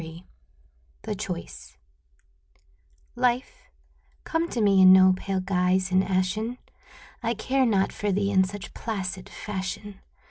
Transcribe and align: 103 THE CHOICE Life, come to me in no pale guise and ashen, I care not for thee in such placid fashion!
103 0.01 0.23
THE 1.03 1.13
CHOICE 1.15 1.77
Life, 3.15 3.69
come 4.23 4.49
to 4.49 4.59
me 4.59 4.81
in 4.81 4.91
no 4.91 5.13
pale 5.15 5.41
guise 5.41 5.91
and 5.91 6.03
ashen, 6.03 6.57
I 7.21 7.35
care 7.35 7.67
not 7.67 7.93
for 7.93 8.11
thee 8.11 8.31
in 8.31 8.43
such 8.43 8.73
placid 8.73 9.29
fashion! 9.29 9.99